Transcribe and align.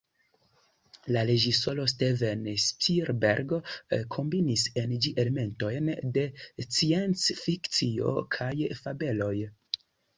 La 1.15 1.21
reĝisoro 1.29 1.85
Steven 1.93 2.41
Spielberg 2.63 3.53
kombinis 4.17 4.65
en 4.85 4.97
ĝi 5.05 5.15
elementojn 5.27 5.95
de 6.19 6.27
sciencfikcio- 6.67 8.21
kaj 8.39 8.53
fabeloj. 8.85 9.35